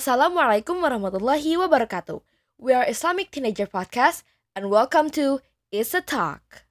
[0.00, 2.24] Assalamualaikum warahmatullahi wabarakatuh.
[2.56, 4.24] We are Islamic Teenager Podcast
[4.56, 6.64] and welcome to Is a Talk.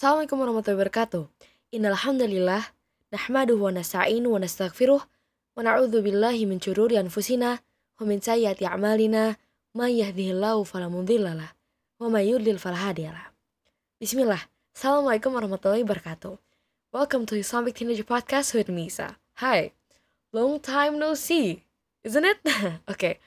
[0.00, 1.28] Assalamualaikum warahmatullahi wabarakatuh.
[1.76, 2.72] Innal hamdalillah
[3.12, 7.60] nahmaduhu wa nasta'inu wa nastaghfiruh wa na'udzu billahi min shururi anfusina
[8.00, 9.36] wa min sayyiati a'malina
[9.76, 11.52] may yahdihillahu fala mudhillalah
[12.00, 13.28] wa may yudlil fala hadiyalah.
[14.00, 14.40] Bismillah.
[14.72, 16.45] Assalamualaikum warahmatullahi wabarakatuh.
[16.96, 19.16] Welcome to Islamic Teenager Podcast with Misa.
[19.34, 19.72] Hi.
[20.32, 21.62] Long time no see,
[22.02, 22.38] isn't it?
[22.88, 23.18] okay.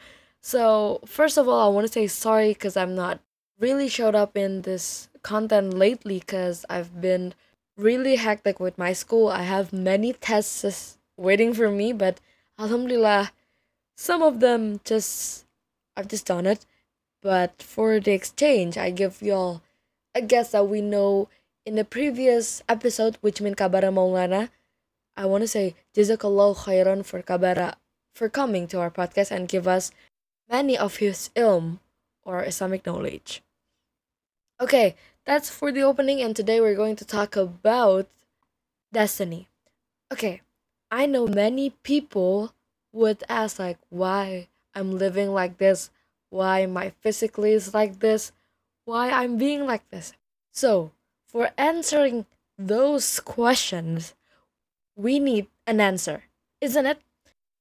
[0.42, 3.20] So, first of all, I want to say sorry because I'm not
[3.60, 7.36] really showed up in this content lately because I've been
[7.78, 9.28] really hectic with my school.
[9.28, 12.20] I have many tests waiting for me, but
[12.58, 13.32] alhamdulillah,
[13.96, 15.46] some of them just
[15.96, 16.66] I've just done it.
[17.22, 19.62] But for the exchange, I give y'all
[20.16, 21.30] a guess that we know
[21.70, 24.50] in the previous episode, which means Kabara Maulana.
[25.16, 27.76] I want to say Jazakallah khairan for Kabara
[28.16, 29.92] for coming to our podcast and give us
[30.50, 31.78] many of his ilm
[32.26, 33.44] or Islamic knowledge.
[34.60, 34.96] Okay,
[35.30, 38.10] that's for the opening, and today we're going to talk about
[38.92, 39.48] destiny.
[40.12, 40.42] Okay,
[40.90, 42.52] I know many people
[42.92, 45.92] would ask like why I'm living like this,
[46.32, 48.32] why my physically is like this,
[48.86, 50.14] why I'm being like this.
[50.52, 50.98] So,
[51.29, 52.27] for answering
[52.59, 54.15] those questions,
[54.95, 56.25] we need an answer,
[56.61, 57.03] isn't it?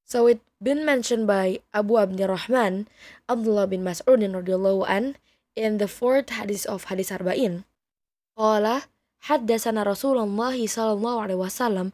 [0.05, 2.87] So it been mentioned by Abu Abdurrahman
[3.27, 5.17] Abdullah bin Mas'ud radhiyallahu an
[5.55, 7.65] in the fourth hadith of Hadis Arba'in.
[8.37, 8.87] Qala
[9.23, 11.91] حدثنا رسول الله صلى الله عليه وسلم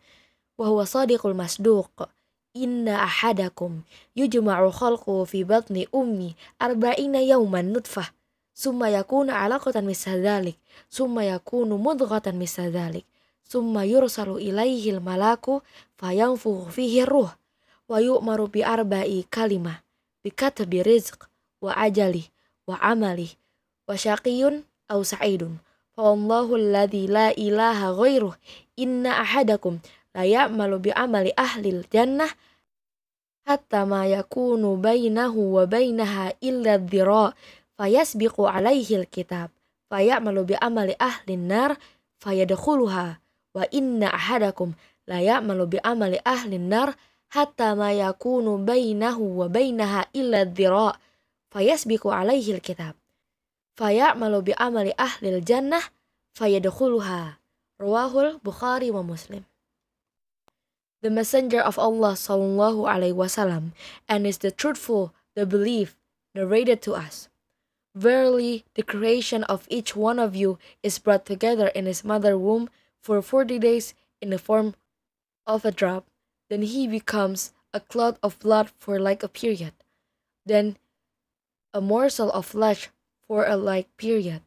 [0.58, 2.09] وهو صادق المصدوق
[2.58, 3.81] إن أحدكم
[4.16, 8.09] يجمع خلقه في بطن أمي أربعين يوما نطفة
[8.55, 10.55] summa yakuna alaqatan misal dalik,
[10.86, 13.02] summa yakunu mudghatan misal dalik,
[13.42, 15.60] summa yursalu ilaihil malaku
[15.98, 17.34] fayanfukhu fihi ruh
[17.91, 19.84] wa yu'maru bi arba'i kalimah
[20.25, 21.28] bi katbi rizq
[21.60, 22.32] wa ajali
[22.64, 23.36] wa amali
[23.84, 25.60] wa syaqiyun aw sa'idun
[25.94, 28.34] Allahu alladhi la ilaha ghairuh
[28.75, 29.78] inna ahadakum
[30.10, 32.32] la ya'malu bi amali ahlil jannah
[33.47, 37.37] hatta ma yakunu bainahu wa bainaha illa dhira'
[37.77, 39.55] fayas biku alaihil kitab
[39.95, 41.77] Fayak malubi amali ahlin nar
[42.19, 43.21] fayadakuluha
[43.55, 44.75] wa inna ahadakum
[45.05, 46.97] Layak malubi amali ahlin nar
[47.29, 50.97] hatta ma yakunu bainahu wa bainaha illa dhira
[51.53, 52.97] fayasbiqu alaihil kitab.
[53.77, 55.85] Fayak malubi amali ahlil jannah
[56.33, 57.37] fayadakuluha
[57.77, 59.45] Ruahul bukhari wa muslim.
[61.05, 63.77] The Messenger of Allah sallallahu alaihi wasallam
[64.09, 66.01] and is the truthful the belief
[66.33, 67.29] narrated to us.
[67.94, 72.69] Verily, the creation of each one of you is brought together in his mother womb
[73.00, 74.75] for forty days in the form
[75.47, 76.06] of a drop.
[76.49, 79.72] Then he becomes a clot of blood for like a period.
[80.44, 80.77] Then
[81.72, 82.91] a morsel of flesh
[83.27, 84.43] for a like period.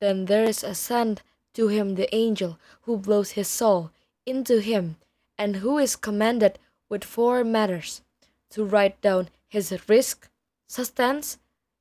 [0.00, 1.22] Then there is a sent
[1.54, 3.90] to him the angel who blows his soul
[4.26, 4.96] into him,
[5.38, 6.58] and who is commanded
[6.88, 8.02] with four matters
[8.50, 10.28] to write down his rizq,
[10.66, 11.38] sustenance,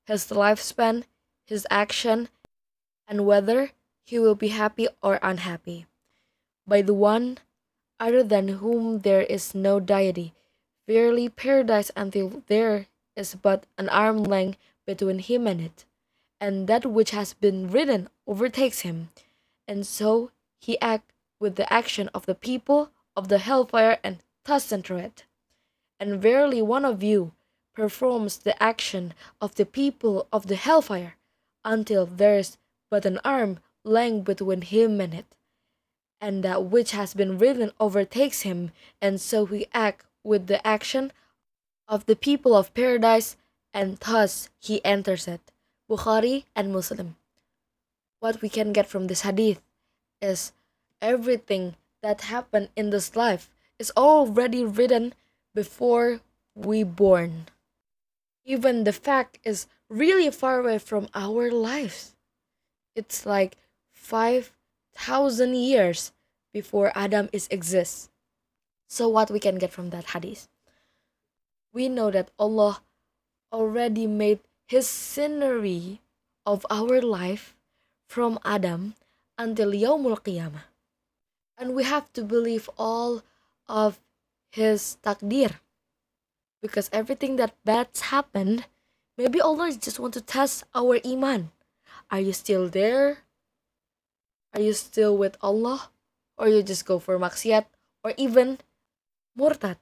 [0.07, 1.03] his lifespan,
[1.45, 2.29] his action,
[3.07, 3.71] and whether
[4.03, 5.85] he will be happy or unhappy.
[6.67, 7.39] By the one
[7.99, 10.33] other than whom there is no deity,
[10.87, 15.85] verily paradise until there is but an arm length between him and it,
[16.39, 19.09] and that which has been written overtakes him,
[19.67, 24.71] and so he acts with the action of the people of the hellfire and thus
[24.71, 25.25] enter it.
[25.99, 27.33] And verily one of you
[27.75, 31.15] performs the action of the people of the hellfire
[31.63, 32.57] until there is
[32.89, 35.25] but an arm length between him and it,
[36.21, 38.71] and that which has been written overtakes him,
[39.01, 41.11] and so he act with the action
[41.87, 43.37] of the people of paradise,
[43.73, 45.51] and thus he enters it.
[45.89, 47.15] Bukhari and Muslim.
[48.19, 49.61] What we can get from this hadith
[50.21, 50.53] is
[51.01, 55.13] everything that happened in this life is already written
[55.53, 56.21] before
[56.55, 57.45] we born.
[58.45, 62.15] Even the fact is really far away from our lives.
[62.95, 63.57] It's like
[63.93, 66.13] 5,000 years
[66.53, 68.09] before Adam is exists.
[68.87, 70.47] So what we can get from that hadith?
[71.73, 72.81] We know that Allah
[73.51, 76.01] already made his scenery
[76.45, 77.55] of our life
[78.07, 78.93] from Adam
[79.37, 80.69] until Yawmul Qiyamah.
[81.57, 83.23] And we have to believe all
[83.67, 83.99] of
[84.51, 85.59] his takdir.
[86.65, 88.65] Because everything that bad's happened,
[89.21, 91.53] maybe Allah just want to test our iman.
[92.09, 93.21] Are you still there?
[94.49, 95.93] Are you still with Allah?
[96.41, 97.69] Or you just go for maksiat?
[98.01, 98.57] Or even
[99.37, 99.77] murtad.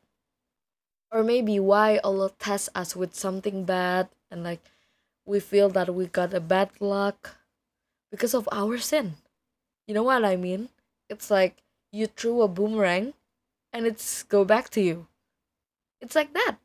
[1.07, 4.59] Or maybe why Allah tests us with something bad and like
[5.23, 7.39] we feel that we got a bad luck
[8.11, 9.15] because of our sin.
[9.87, 10.67] You know what I mean?
[11.07, 11.63] It's like
[11.95, 13.13] you threw a boomerang
[13.71, 15.07] and it's go back to you.
[16.01, 16.59] It's like that.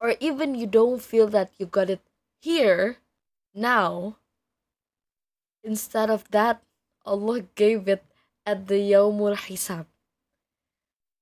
[0.00, 2.00] Or even you don't feel that you got it
[2.40, 2.96] here
[3.54, 4.16] now.
[5.62, 6.62] Instead of that,
[7.04, 8.02] Allah gave it
[8.46, 9.84] at the Yawmul Hisab.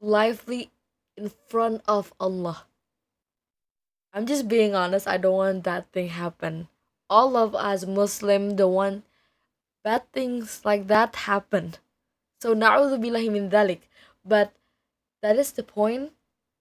[0.01, 0.71] Lively
[1.17, 2.67] in front of Allah.
[4.15, 6.69] I'm just being honest, I don't want that thing happen.
[7.11, 9.05] All of us Muslim don't want
[9.83, 11.75] bad things like that happen.
[12.41, 13.81] So na'udzubillahi min dhalik.
[14.25, 14.53] But
[15.23, 16.13] that is the point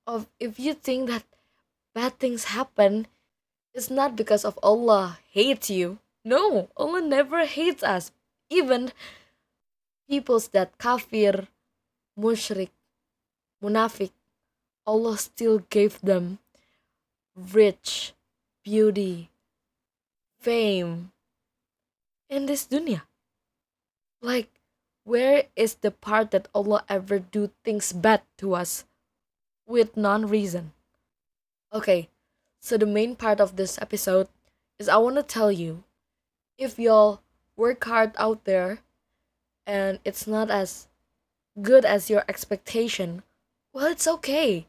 [0.05, 1.23] of if you think that
[1.97, 3.09] bad things happen,
[3.73, 5.97] it's not because of Allah hates you.
[6.21, 8.13] No, Allah never hates us.
[8.53, 8.93] Even
[10.05, 11.49] peoples that kafir,
[12.13, 12.69] mushrik,
[13.57, 14.13] munafik,
[14.85, 16.37] Allah still gave them
[17.33, 18.13] rich,
[18.61, 19.33] beauty,
[20.37, 21.09] fame
[22.29, 23.09] in this dunya.
[24.21, 24.53] Like,
[25.01, 28.85] where is the part that Allah ever do things bad to us
[29.65, 30.76] with non-reason?
[31.73, 32.09] Okay,
[32.59, 34.29] so the main part of this episode
[34.79, 35.83] is I want to tell you
[36.57, 37.21] if y'all
[37.55, 38.79] work hard out there
[39.65, 40.87] and it's not as
[41.61, 43.23] good as your expectation,
[43.73, 44.67] well, it's okay.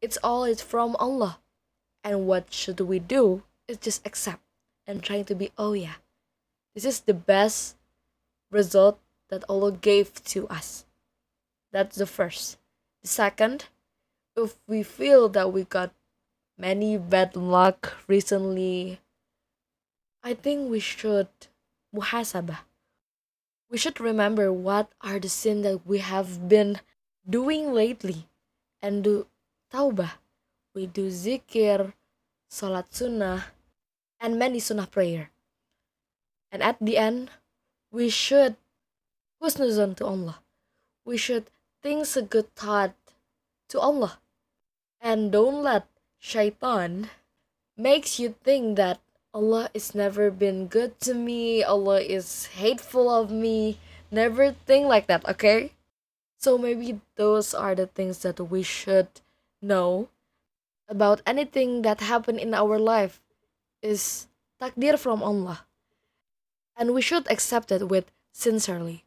[0.00, 1.38] It's all is from Allah.
[2.02, 4.42] And what should we do is just accept
[4.86, 6.02] and trying to be, oh yeah,
[6.74, 7.76] this is the best
[8.50, 8.98] result
[9.30, 10.86] that Allah gave to us.
[11.70, 12.58] That's the first.
[13.02, 13.66] The second,
[14.36, 15.92] if we feel that we got
[16.58, 19.00] many bad luck recently,
[20.22, 21.28] I think we should
[21.94, 22.58] muhasabah.
[23.70, 26.80] We should remember what are the sins that we have been
[27.28, 28.28] doing lately
[28.80, 29.26] and do
[29.72, 30.20] taubah.
[30.74, 31.92] We do zikir,
[32.48, 33.52] salat sunnah,
[34.20, 35.32] and many sunnah prayer.
[36.52, 37.30] And at the end,
[37.90, 38.56] we should
[39.42, 40.40] husnuzon to Allah.
[41.04, 41.50] We should
[41.82, 42.94] think a good thought
[43.68, 44.20] to Allah.
[45.00, 45.88] And don't let
[46.22, 47.10] shaitan
[47.76, 49.00] makes you think that
[49.34, 53.78] Allah is never been good to me, Allah is hateful of me.
[54.12, 55.72] Never think like that, okay?
[56.38, 59.08] So maybe those are the things that we should
[59.60, 60.10] know
[60.86, 63.20] about anything that happened in our life
[63.80, 64.28] is
[64.60, 65.66] takdir from Allah.
[66.76, 69.04] And we should accept it with sincerely.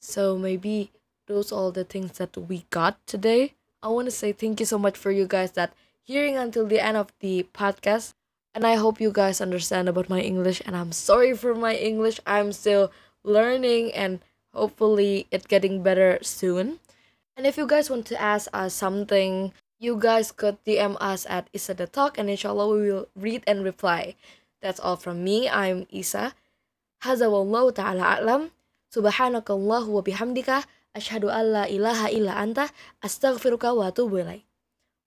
[0.00, 0.90] So maybe
[1.26, 3.54] those are all the things that we got today.
[3.82, 5.72] I want to say thank you so much for you guys that
[6.04, 8.12] hearing until the end of the podcast.
[8.54, 12.20] And I hope you guys understand about my English and I'm sorry for my English.
[12.24, 12.92] I'm still
[13.24, 14.20] learning and
[14.52, 16.78] hopefully it getting better soon.
[17.36, 21.50] And if you guys want to ask us something you guys could DM us at
[21.52, 24.14] Isa the Talk and inshallah we will read and reply.
[24.62, 25.48] That's all from me.
[25.48, 26.32] I'm Isa.
[27.04, 28.54] Wallahu ta'ala a'lam.
[28.94, 29.90] Subhanakallahu
[30.94, 32.70] an la ilaha illa anta.
[33.02, 34.46] Astaghfiruka wa atubu ilaik.